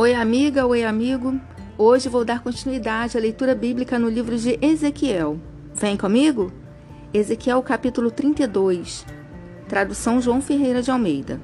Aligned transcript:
Oi, 0.00 0.14
amiga, 0.14 0.66
oi, 0.66 0.82
amigo. 0.82 1.38
Hoje 1.76 2.08
vou 2.08 2.24
dar 2.24 2.42
continuidade 2.42 3.18
à 3.18 3.20
leitura 3.20 3.54
bíblica 3.54 3.98
no 3.98 4.08
livro 4.08 4.34
de 4.34 4.58
Ezequiel. 4.62 5.38
Vem 5.74 5.94
comigo? 5.94 6.50
Ezequiel 7.12 7.62
capítulo 7.62 8.10
32, 8.10 9.04
tradução 9.68 10.18
João 10.18 10.40
Ferreira 10.40 10.80
de 10.80 10.90
Almeida. 10.90 11.38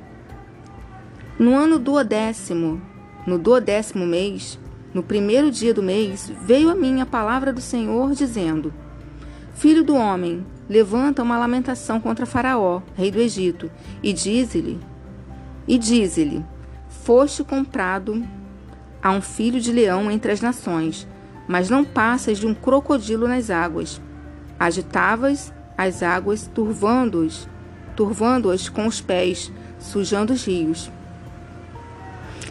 No 1.39 1.55
ano 1.55 1.79
duodécimo, 1.79 2.81
no 3.27 3.39
duodécimo 3.39 4.07
mês, 4.07 4.59
no 4.95 5.03
primeiro 5.03 5.51
dia 5.51 5.75
do 5.75 5.83
mês, 5.83 6.33
veio 6.41 6.71
a 6.71 6.75
mim 6.75 7.03
a 7.03 7.07
palavra 7.07 7.53
do 7.53 7.61
Senhor, 7.61 8.15
dizendo: 8.15 8.73
Filho 9.53 9.85
do 9.85 9.95
homem, 9.95 10.47
levanta 10.67 11.23
uma 11.23 11.37
lamentação 11.37 12.01
contra 12.01 12.25
Faraó, 12.25 12.81
rei 12.95 13.11
do 13.11 13.21
Egito, 13.21 13.71
e 14.03 14.15
dize-lhe: 14.15 14.81
E 15.69 15.77
dize-lhe: 15.77 16.43
Foste 16.89 17.45
comprado 17.45 18.25
a 19.03 19.11
um 19.11 19.21
filho 19.21 19.61
de 19.61 19.73
leão 19.73 20.11
entre 20.11 20.33
as 20.33 20.41
nações, 20.41 21.07
mas 21.47 21.71
não 21.71 21.85
passas 21.85 22.39
de 22.39 22.47
um 22.47 22.55
crocodilo 22.55 23.29
nas 23.29 23.51
águas. 23.51 24.01
Agitavas 24.59 25.53
as 25.77 26.03
águas, 26.03 26.51
turvando-as, 26.55 27.47
turvando-as 27.95 28.69
com 28.69 28.87
os 28.87 29.01
pés, 29.01 29.53
sujando 29.79 30.33
os 30.33 30.45
rios. 30.45 30.91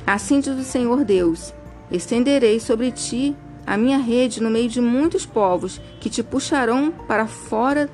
Assim 0.06 0.40
diz 0.40 0.58
o 0.58 0.64
Senhor 0.64 1.04
Deus: 1.04 1.54
Estenderei 1.92 2.60
sobre 2.60 2.92
ti 2.92 3.36
a 3.66 3.76
minha 3.76 3.98
rede 3.98 4.42
no 4.42 4.50
meio 4.50 4.70
de 4.70 4.80
muitos 4.80 5.26
povos 5.26 5.82
que 6.00 6.10
te 6.10 6.22
puxarão 6.22 6.92
para 6.92 7.26
fora 7.26 7.90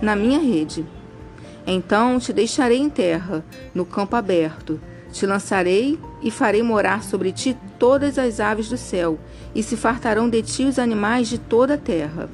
na 0.00 0.16
minha 0.16 0.38
rede. 0.38 0.86
Então 1.66 2.18
te 2.18 2.32
deixarei 2.32 2.78
em 2.78 2.88
terra, 2.88 3.44
no 3.74 3.84
campo 3.84 4.16
aberto, 4.16 4.80
te 5.16 5.26
lançarei 5.26 5.98
e 6.22 6.30
farei 6.30 6.62
morar 6.62 7.02
sobre 7.02 7.32
ti 7.32 7.56
todas 7.78 8.18
as 8.18 8.38
aves 8.38 8.68
do 8.68 8.76
céu, 8.76 9.18
e 9.54 9.62
se 9.62 9.76
fartarão 9.76 10.28
de 10.28 10.42
ti 10.42 10.64
os 10.64 10.78
animais 10.78 11.28
de 11.28 11.38
toda 11.38 11.74
a 11.74 11.78
terra. 11.78 12.28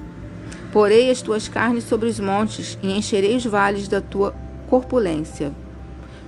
Porei 0.73 1.11
as 1.11 1.23
tuas 1.23 1.47
carnes 1.47 1.85
sobre 1.85 2.09
os 2.09 2.19
montes 2.19 2.77
e 2.83 2.91
encherei 2.91 3.37
os 3.37 3.45
vales 3.45 3.87
da 3.87 4.01
tua 4.01 4.35
corpulência. 4.69 5.53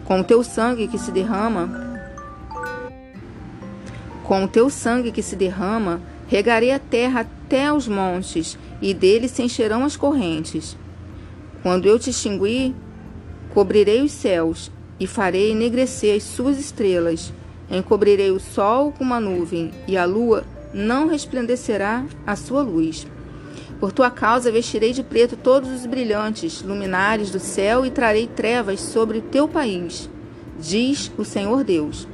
Com 0.04 0.20
o 0.20 0.24
teu 0.24 0.44
sangue 0.44 0.86
que 0.86 0.98
se 0.98 1.10
derrama, 1.10 1.98
com 4.22 4.44
o 4.44 4.48
teu 4.48 4.70
sangue 4.70 5.10
que 5.10 5.22
se 5.22 5.34
derrama, 5.34 6.00
regarei 6.28 6.70
a 6.70 6.78
terra 6.78 7.20
até 7.20 7.66
aos 7.66 7.88
montes, 7.88 8.56
e 8.80 8.94
dele 8.94 9.28
se 9.28 9.42
encherão 9.42 9.84
as 9.84 9.96
correntes. 9.96 10.76
Quando 11.62 11.86
eu 11.86 11.98
te 11.98 12.10
extinguir, 12.10 12.74
cobrirei 13.52 14.02
os 14.02 14.12
céus, 14.12 14.70
e 14.98 15.06
farei 15.06 15.50
enegrecer 15.50 16.16
as 16.16 16.22
suas 16.22 16.58
estrelas. 16.58 17.32
Encobrirei 17.70 18.30
o 18.30 18.40
sol 18.40 18.92
com 18.92 19.04
uma 19.04 19.20
nuvem, 19.20 19.70
e 19.88 19.96
a 19.96 20.04
lua 20.04 20.44
não 20.72 21.08
resplandecerá 21.08 22.04
a 22.26 22.36
sua 22.36 22.62
luz. 22.62 23.06
Por 23.80 23.92
tua 23.92 24.10
causa 24.10 24.52
vestirei 24.52 24.92
de 24.92 25.02
preto 25.02 25.36
todos 25.36 25.70
os 25.70 25.86
brilhantes 25.86 26.62
luminares 26.62 27.30
do 27.30 27.38
céu 27.38 27.84
e 27.84 27.90
trarei 27.90 28.26
trevas 28.26 28.80
sobre 28.80 29.18
o 29.18 29.22
teu 29.22 29.48
país, 29.48 30.08
diz 30.58 31.10
o 31.18 31.24
Senhor 31.24 31.64
Deus. 31.64 32.06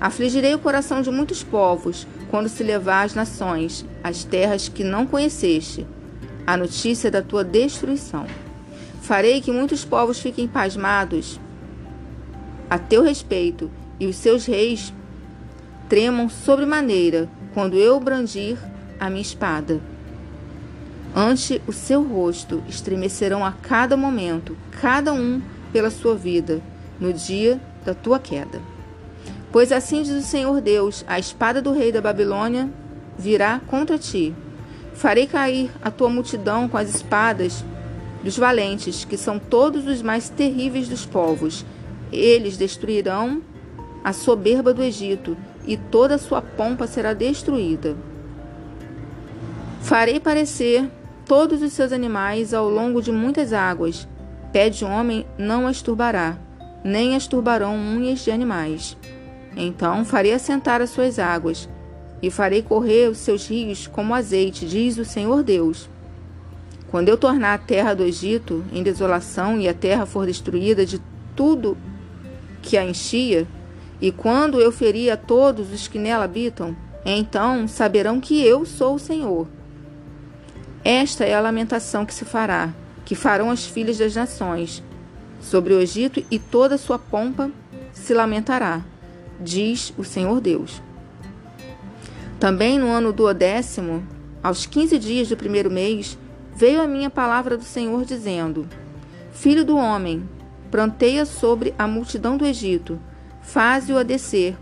Afligirei 0.00 0.54
o 0.54 0.58
coração 0.60 1.02
de 1.02 1.10
muitos 1.10 1.42
povos 1.42 2.06
quando 2.30 2.48
se 2.48 2.62
levar 2.62 3.04
às 3.04 3.14
nações, 3.14 3.84
as 4.04 4.22
terras 4.22 4.68
que 4.68 4.84
não 4.84 5.06
conheceste, 5.06 5.86
a 6.46 6.56
notícia 6.56 7.10
da 7.10 7.20
tua 7.20 7.42
destruição. 7.42 8.26
Farei 9.02 9.40
que 9.40 9.50
muitos 9.50 9.84
povos 9.84 10.20
fiquem 10.20 10.46
pasmados 10.46 11.40
a 12.68 12.78
teu 12.78 13.02
respeito, 13.02 13.70
e 13.98 14.06
os 14.06 14.16
seus 14.16 14.46
reis 14.46 14.92
tremam 15.88 16.28
sobremaneira 16.28 17.28
quando 17.54 17.76
eu 17.76 17.98
brandir 17.98 18.58
a 19.00 19.08
minha 19.08 19.22
espada. 19.22 19.80
Ante 21.14 21.60
o 21.66 21.72
seu 21.72 22.02
rosto 22.02 22.62
estremecerão 22.68 23.44
a 23.44 23.52
cada 23.52 23.96
momento, 23.96 24.56
cada 24.80 25.12
um 25.12 25.40
pela 25.72 25.90
sua 25.90 26.14
vida, 26.14 26.60
no 27.00 27.12
dia 27.12 27.60
da 27.84 27.94
tua 27.94 28.18
queda. 28.18 28.60
Pois 29.50 29.72
assim 29.72 30.02
diz 30.02 30.12
o 30.12 30.26
Senhor 30.26 30.60
Deus: 30.60 31.04
a 31.08 31.18
espada 31.18 31.62
do 31.62 31.72
rei 31.72 31.90
da 31.90 32.00
Babilônia 32.00 32.68
virá 33.18 33.60
contra 33.66 33.98
ti. 33.98 34.34
Farei 34.94 35.26
cair 35.26 35.70
a 35.82 35.90
tua 35.90 36.08
multidão 36.08 36.68
com 36.68 36.76
as 36.76 36.94
espadas 36.94 37.64
dos 38.22 38.36
valentes, 38.36 39.04
que 39.04 39.16
são 39.16 39.38
todos 39.38 39.86
os 39.86 40.02
mais 40.02 40.28
terríveis 40.28 40.88
dos 40.88 41.06
povos, 41.06 41.64
eles 42.12 42.56
destruirão 42.56 43.42
a 44.02 44.12
soberba 44.12 44.72
do 44.72 44.82
Egito, 44.82 45.36
e 45.66 45.76
toda 45.76 46.14
a 46.14 46.18
sua 46.18 46.40
pompa 46.40 46.86
será 46.86 47.12
destruída. 47.12 47.96
Farei 49.82 50.18
parecer 50.18 50.88
todos 51.26 51.60
os 51.60 51.72
seus 51.72 51.92
animais 51.92 52.54
ao 52.54 52.70
longo 52.70 53.02
de 53.02 53.12
muitas 53.12 53.52
águas. 53.52 54.08
Pé 54.52 54.70
de 54.70 54.84
homem 54.84 55.26
não 55.36 55.66
as 55.66 55.82
turbará, 55.82 56.38
nem 56.82 57.14
as 57.14 57.26
turbarão 57.26 57.74
unhas 57.74 58.20
de 58.20 58.30
animais. 58.30 58.96
Então 59.54 60.04
farei 60.04 60.32
assentar 60.32 60.80
as 60.80 60.90
suas 60.90 61.18
águas, 61.18 61.68
e 62.22 62.30
farei 62.30 62.62
correr 62.62 63.10
os 63.10 63.18
seus 63.18 63.46
rios 63.46 63.86
como 63.86 64.14
azeite, 64.14 64.66
diz 64.66 64.96
o 64.96 65.04
Senhor 65.04 65.42
Deus. 65.42 65.88
Quando 66.90 67.10
eu 67.10 67.18
tornar 67.18 67.54
a 67.54 67.58
terra 67.58 67.92
do 67.92 68.02
Egito 68.02 68.64
em 68.72 68.82
desolação 68.82 69.60
e 69.60 69.68
a 69.68 69.74
terra 69.74 70.06
for 70.06 70.24
destruída 70.24 70.86
de 70.86 71.00
tudo 71.36 71.76
que 72.62 72.76
a 72.76 72.84
enchia, 72.84 73.46
e 74.00 74.12
quando 74.12 74.60
eu 74.60 74.70
ferir 74.70 75.10
a 75.10 75.16
todos 75.16 75.72
os 75.72 75.88
que 75.88 75.98
nela 75.98 76.24
habitam, 76.24 76.76
então 77.04 77.66
saberão 77.66 78.20
que 78.20 78.42
eu 78.42 78.64
sou 78.64 78.94
o 78.94 78.98
Senhor. 78.98 79.46
Esta 80.84 81.24
é 81.24 81.34
a 81.34 81.40
lamentação 81.40 82.06
que 82.06 82.14
se 82.14 82.24
fará, 82.24 82.72
que 83.04 83.14
farão 83.14 83.50
as 83.50 83.64
filhas 83.64 83.98
das 83.98 84.14
nações. 84.14 84.82
Sobre 85.40 85.72
o 85.72 85.80
Egito 85.80 86.24
e 86.30 86.38
toda 86.38 86.74
a 86.74 86.78
sua 86.78 86.98
pompa 86.98 87.50
se 87.92 88.12
lamentará, 88.14 88.82
diz 89.40 89.92
o 89.96 90.04
Senhor 90.04 90.40
Deus. 90.40 90.82
Também 92.38 92.78
no 92.78 92.88
ano 92.88 93.12
duodécimo, 93.12 94.02
aos 94.42 94.66
quinze 94.66 94.98
dias 94.98 95.28
do 95.28 95.36
primeiro 95.36 95.70
mês, 95.70 96.16
veio 96.54 96.80
a 96.80 96.86
minha 96.86 97.10
palavra 97.10 97.56
do 97.56 97.64
Senhor 97.64 98.04
dizendo: 98.04 98.68
Filho 99.32 99.64
do 99.64 99.76
homem, 99.76 100.28
pranteia 100.70 101.24
sobre 101.24 101.74
a 101.78 101.86
multidão 101.86 102.36
do 102.36 102.46
Egito, 102.46 102.98
faze-o 103.40 103.98
a 103.98 104.02
descer, 104.02 104.56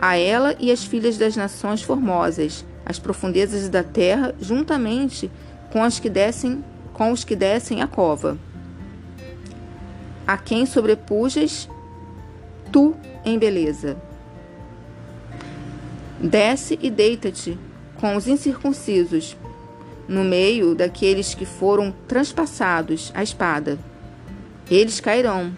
a 0.00 0.16
ela 0.16 0.54
e 0.58 0.70
as 0.70 0.84
filhas 0.84 1.16
das 1.16 1.36
nações 1.36 1.82
formosas, 1.82 2.64
as 2.84 2.98
profundezas 2.98 3.68
da 3.68 3.82
terra, 3.82 4.34
juntamente 4.40 5.30
com 5.72 5.82
as 5.82 5.98
que 5.98 6.10
descem, 6.10 6.64
com 6.92 7.10
os 7.10 7.24
que 7.24 7.34
descem 7.34 7.82
a 7.82 7.86
cova. 7.86 8.38
A 10.26 10.36
quem 10.36 10.66
sobrepujas 10.66 11.68
tu 12.72 12.94
em 13.24 13.38
beleza. 13.38 13.96
Desce 16.20 16.78
e 16.82 16.90
deita-te 16.90 17.58
com 18.00 18.16
os 18.16 18.26
incircuncisos, 18.26 19.36
no 20.06 20.22
meio 20.22 20.74
daqueles 20.74 21.34
que 21.34 21.46
foram 21.46 21.94
transpassados 22.06 23.10
a 23.14 23.22
espada. 23.22 23.78
Eles 24.70 25.00
cairão. 25.00 25.52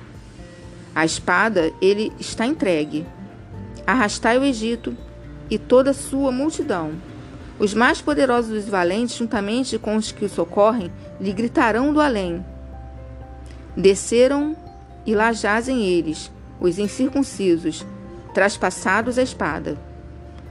A 0.95 1.05
espada, 1.05 1.73
ele 1.81 2.13
está 2.19 2.47
entregue. 2.47 3.07
Arrastai 3.87 4.39
o 4.39 4.45
Egito 4.45 4.97
e 5.51 5.59
toda 5.59 5.91
a 5.91 5.95
sua 5.95 6.33
multidão. 6.33 6.93
Os 7.59 7.73
mais 7.73 8.01
poderosos 8.01 8.67
e 8.67 8.71
valentes, 8.71 9.17
juntamente 9.17 9.79
com 9.79 9.97
os 9.97 10.11
que 10.11 10.25
o 10.25 10.29
socorrem, 10.29 10.91
lhe 11.21 11.33
gritarão 11.33 11.93
do 11.93 12.01
além. 12.01 12.45
Desceram 13.77 14.57
e 15.07 15.15
lá 15.15 15.33
jazem 15.33 15.85
eles, 15.85 16.31
os 16.61 16.79
incircuncisos, 16.79 17.87
traspassados 18.35 19.19
a 19.19 19.23
espada. 19.23 19.79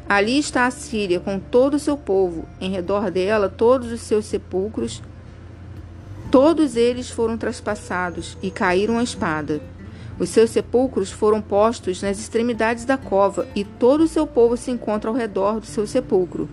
Ali 0.07 0.38
está 0.38 0.65
a 0.65 0.71
Síria 0.71 1.19
com 1.19 1.39
todo 1.39 1.74
o 1.74 1.79
seu 1.79 1.97
povo, 1.97 2.45
em 2.62 2.71
redor 2.71 3.12
dela 3.12 3.50
todos 3.50 3.91
os 3.91 4.01
seus 4.01 4.25
sepulcros 4.25 5.01
Todos 6.35 6.75
eles 6.75 7.09
foram 7.09 7.37
traspassados 7.37 8.37
e 8.43 8.51
caíram 8.51 8.97
à 8.97 9.03
espada. 9.03 9.61
Os 10.19 10.27
seus 10.27 10.49
sepulcros 10.49 11.09
foram 11.09 11.41
postos 11.41 12.01
nas 12.01 12.19
extremidades 12.19 12.83
da 12.83 12.97
cova, 12.97 13.47
e 13.55 13.63
todo 13.63 14.01
o 14.03 14.07
seu 14.09 14.27
povo 14.27 14.57
se 14.57 14.69
encontra 14.69 15.09
ao 15.09 15.15
redor 15.15 15.61
do 15.61 15.65
seu 15.65 15.87
sepulcro. 15.87 16.49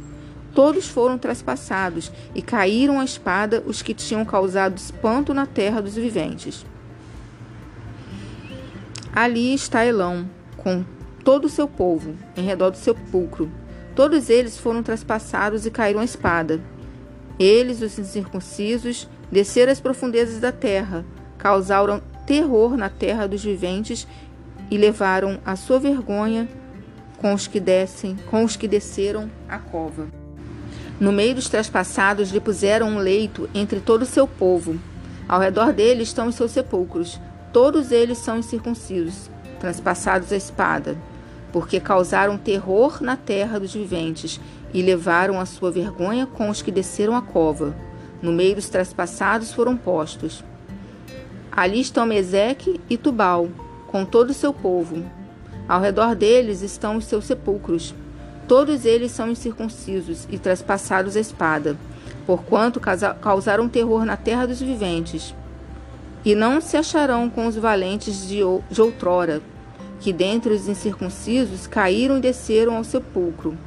Todos 0.54 0.86
foram 0.86 1.18
traspassados 1.18 2.12
e 2.32 2.40
caíram 2.40 3.00
à 3.00 3.04
espada 3.04 3.60
os 3.66 3.82
que 3.82 3.92
tinham 3.92 4.24
causado 4.24 4.76
espanto 4.76 5.34
na 5.34 5.46
terra 5.46 5.82
dos 5.82 5.96
viventes. 5.96 6.64
Ali 9.12 9.52
está 9.52 9.84
Elão, 9.84 10.30
com 10.56 10.84
todo 11.24 11.46
o 11.46 11.50
seu 11.50 11.66
povo, 11.66 12.14
em 12.36 12.42
redor 12.42 12.70
do 12.70 12.76
sepulcro. 12.76 13.50
Todos 13.96 14.30
eles 14.30 14.56
foram 14.56 14.80
traspassados 14.80 15.66
e 15.66 15.72
caíram 15.72 15.98
à 15.98 16.04
espada. 16.04 16.60
Eles, 17.36 17.82
os 17.82 17.98
incircuncisos, 17.98 19.08
desceram 19.32 19.72
às 19.72 19.80
profundezas 19.80 20.38
da 20.38 20.52
terra, 20.52 21.04
causaram 21.38 22.02
terror 22.26 22.76
na 22.76 22.90
terra 22.90 23.26
dos 23.26 23.42
viventes 23.42 24.06
e 24.70 24.76
levaram 24.76 25.40
a 25.44 25.56
sua 25.56 25.78
vergonha 25.78 26.46
com 27.16 27.32
os 27.32 27.46
que 27.46 27.58
descem, 27.58 28.16
com 28.30 28.44
os 28.44 28.56
que 28.56 28.68
desceram 28.68 29.30
a 29.48 29.58
cova. 29.58 30.06
No 31.00 31.10
meio 31.10 31.34
dos 31.34 31.48
traspassados 31.48 32.30
lhe 32.30 32.40
puseram 32.40 32.88
um 32.88 32.98
leito 32.98 33.48
entre 33.54 33.80
todo 33.80 34.02
o 34.02 34.06
seu 34.06 34.28
povo. 34.28 34.78
Ao 35.26 35.40
redor 35.40 35.72
dele 35.72 36.02
estão 36.02 36.28
os 36.28 36.34
seus 36.34 36.52
sepulcros. 36.52 37.18
Todos 37.52 37.90
eles 37.90 38.18
são 38.18 38.38
incircuncisos, 38.38 39.30
transpassados 39.58 40.32
a 40.32 40.36
espada, 40.36 40.96
porque 41.52 41.80
causaram 41.80 42.38
terror 42.38 43.02
na 43.02 43.16
terra 43.16 43.58
dos 43.58 43.74
viventes 43.74 44.40
e 44.74 44.82
levaram 44.82 45.40
a 45.40 45.46
sua 45.46 45.70
vergonha 45.70 46.26
com 46.26 46.48
os 46.50 46.62
que 46.62 46.70
desceram 46.70 47.16
a 47.16 47.22
cova. 47.22 47.74
No 48.22 48.30
meio 48.30 48.54
dos 48.54 48.68
traspassados 48.68 49.52
foram 49.52 49.76
postos. 49.76 50.44
Ali 51.50 51.80
estão 51.80 52.06
Meseque 52.06 52.80
e 52.88 52.96
Tubal, 52.96 53.48
com 53.88 54.04
todo 54.04 54.30
o 54.30 54.34
seu 54.34 54.54
povo. 54.54 55.04
Ao 55.68 55.80
redor 55.80 56.14
deles 56.14 56.62
estão 56.62 56.96
os 56.96 57.04
seus 57.04 57.24
sepulcros. 57.24 57.92
Todos 58.46 58.84
eles 58.84 59.10
são 59.10 59.28
incircuncisos 59.28 60.28
e 60.30 60.38
traspassados 60.38 61.16
a 61.16 61.20
espada, 61.20 61.76
porquanto 62.24 62.80
causaram 63.20 63.68
terror 63.68 64.04
na 64.04 64.16
terra 64.16 64.46
dos 64.46 64.60
viventes. 64.60 65.34
E 66.24 66.34
não 66.36 66.60
se 66.60 66.76
acharão 66.76 67.28
com 67.28 67.46
os 67.48 67.56
valentes 67.56 68.28
de 68.28 68.42
outrora, 68.42 69.42
que 69.98 70.12
dentre 70.12 70.54
os 70.54 70.68
incircuncisos 70.68 71.66
caíram 71.66 72.18
e 72.18 72.20
desceram 72.20 72.76
ao 72.76 72.84
sepulcro, 72.84 73.58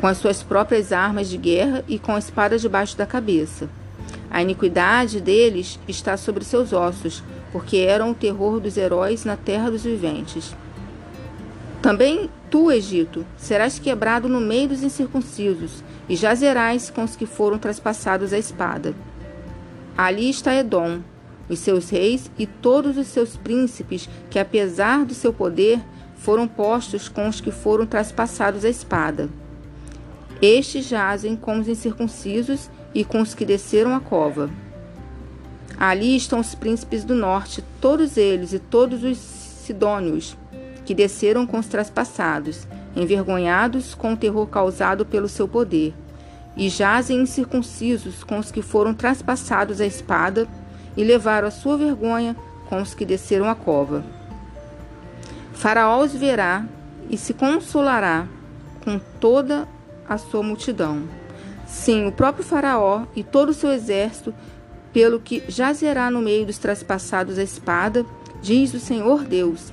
com 0.00 0.06
as 0.06 0.18
suas 0.18 0.42
próprias 0.42 0.92
armas 0.92 1.28
de 1.28 1.36
guerra 1.36 1.84
e 1.88 1.98
com 1.98 2.14
a 2.14 2.18
espada 2.18 2.58
debaixo 2.58 2.96
da 2.96 3.06
cabeça. 3.06 3.68
A 4.30 4.42
iniquidade 4.42 5.20
deles 5.20 5.78
está 5.88 6.16
sobre 6.16 6.44
seus 6.44 6.72
ossos, 6.72 7.22
porque 7.52 7.78
eram 7.78 8.10
o 8.10 8.14
terror 8.14 8.60
dos 8.60 8.76
heróis 8.76 9.24
na 9.24 9.36
terra 9.36 9.70
dos 9.70 9.84
viventes. 9.84 10.54
Também 11.80 12.28
tu, 12.50 12.70
Egito, 12.70 13.24
serás 13.36 13.78
quebrado 13.78 14.28
no 14.28 14.40
meio 14.40 14.68
dos 14.68 14.82
incircuncisos, 14.82 15.82
e 16.08 16.16
jazerás 16.16 16.90
com 16.90 17.02
os 17.02 17.16
que 17.16 17.26
foram 17.26 17.58
traspassados 17.58 18.32
à 18.32 18.38
espada. 18.38 18.94
Ali 19.96 20.28
está 20.28 20.54
Edom, 20.54 21.00
os 21.48 21.58
seus 21.58 21.90
reis 21.90 22.30
e 22.38 22.46
todos 22.46 22.96
os 22.96 23.06
seus 23.06 23.36
príncipes, 23.36 24.08
que 24.28 24.38
apesar 24.38 25.04
do 25.04 25.14
seu 25.14 25.32
poder, 25.32 25.80
foram 26.16 26.46
postos 26.46 27.08
com 27.08 27.28
os 27.28 27.40
que 27.40 27.50
foram 27.50 27.86
traspassados 27.86 28.64
à 28.64 28.68
espada. 28.68 29.28
Estes 30.40 30.86
jazem 30.86 31.34
com 31.34 31.58
os 31.58 31.66
incircuncisos 31.66 32.68
e 32.94 33.04
com 33.04 33.20
os 33.20 33.34
que 33.34 33.44
desceram 33.44 33.94
a 33.94 34.00
cova. 34.00 34.50
Ali 35.78 36.16
estão 36.16 36.40
os 36.40 36.54
príncipes 36.54 37.04
do 37.04 37.14
norte, 37.14 37.64
todos 37.80 38.16
eles 38.16 38.52
e 38.52 38.58
todos 38.58 39.02
os 39.02 39.16
sidônios, 39.18 40.36
que 40.84 40.94
desceram 40.94 41.46
com 41.46 41.58
os 41.58 41.66
traspassados, 41.66 42.66
envergonhados 42.94 43.94
com 43.94 44.12
o 44.12 44.16
terror 44.16 44.46
causado 44.46 45.04
pelo 45.04 45.28
seu 45.28 45.48
poder, 45.48 45.94
e 46.56 46.68
jazem 46.68 47.20
incircuncisos 47.20 48.24
com 48.24 48.38
os 48.38 48.50
que 48.50 48.62
foram 48.62 48.94
traspassados 48.94 49.80
à 49.80 49.86
espada 49.86 50.46
e 50.96 51.04
levaram 51.04 51.48
a 51.48 51.50
sua 51.50 51.76
vergonha 51.76 52.34
com 52.68 52.80
os 52.80 52.94
que 52.94 53.04
desceram 53.04 53.48
a 53.48 53.54
cova. 53.54 54.04
Faraó 55.52 56.02
os 56.02 56.14
verá 56.14 56.64
e 57.10 57.16
se 57.16 57.34
consolará 57.34 58.26
com 58.82 58.98
toda 59.20 59.68
a 60.08 60.18
sua 60.18 60.42
multidão. 60.42 61.02
Sim, 61.66 62.06
o 62.06 62.12
próprio 62.12 62.44
Faraó 62.44 63.04
e 63.14 63.22
todo 63.22 63.50
o 63.50 63.54
seu 63.54 63.72
exército, 63.72 64.34
pelo 64.92 65.20
que 65.20 65.42
jazerá 65.48 66.10
no 66.10 66.20
meio 66.20 66.46
dos 66.46 66.58
traspassados 66.58 67.38
a 67.38 67.42
espada, 67.42 68.06
diz 68.40 68.72
o 68.72 68.80
Senhor 68.80 69.24
Deus. 69.24 69.72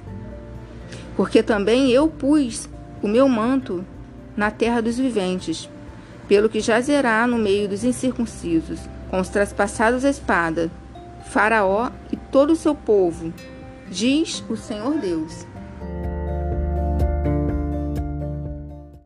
Porque 1.15 1.43
também 1.43 1.91
eu 1.91 2.07
pus 2.07 2.67
o 3.01 3.07
meu 3.07 3.29
manto 3.29 3.85
na 4.35 4.49
terra 4.49 4.81
dos 4.81 4.97
viventes, 4.97 5.69
pelo 6.27 6.49
que 6.49 6.59
jazerá 6.59 7.27
no 7.27 7.37
meio 7.37 7.69
dos 7.69 7.83
incircuncisos, 7.83 8.79
com 9.09 9.19
os 9.19 9.29
traspassados 9.29 10.03
a 10.03 10.09
espada, 10.09 10.71
Faraó 11.25 11.89
e 12.11 12.17
todo 12.17 12.51
o 12.51 12.55
seu 12.55 12.73
povo, 12.73 13.33
diz 13.89 14.43
o 14.49 14.55
Senhor 14.55 14.97
Deus. 14.97 15.45